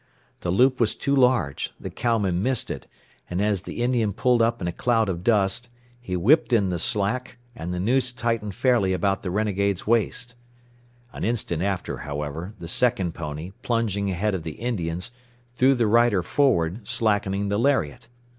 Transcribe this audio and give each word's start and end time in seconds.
The 0.39 0.49
loop 0.49 0.79
was 0.79 0.95
too 0.95 1.15
large, 1.15 1.73
the 1.79 1.91
cowman 1.91 2.41
missed 2.41 2.71
it, 2.71 2.87
and 3.29 3.39
as 3.39 3.61
the 3.61 3.83
Indian 3.83 4.13
pulled 4.13 4.41
up 4.41 4.59
in 4.59 4.67
a 4.67 4.71
cloud 4.71 5.09
of 5.09 5.23
dust, 5.23 5.69
he 6.01 6.17
whipped 6.17 6.53
in 6.53 6.69
the 6.69 6.79
slack, 6.79 7.37
and 7.55 7.71
the 7.71 7.79
noose 7.79 8.11
tightened 8.11 8.55
fairly 8.55 8.93
about 8.93 9.21
the 9.21 9.29
renegade's 9.29 9.85
waist. 9.85 10.33
An 11.13 11.23
instant 11.23 11.61
after, 11.61 11.97
however, 11.97 12.55
the 12.57 12.67
second 12.67 13.13
pony, 13.13 13.51
plunging 13.61 14.09
ahead 14.09 14.33
of 14.33 14.41
the 14.41 14.53
Indian's, 14.53 15.11
threw 15.53 15.75
the 15.75 15.85
rider 15.85 16.23
forward, 16.23 16.87
slackening 16.87 17.49
the 17.49 17.59
lariat. 17.59 18.07